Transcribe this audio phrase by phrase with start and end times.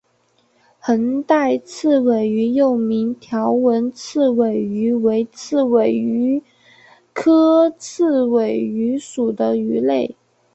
[0.79, 6.41] 横带刺尾鱼又名条纹刺尾鱼为刺尾鱼
[7.13, 10.15] 科刺尾鱼属的鱼类。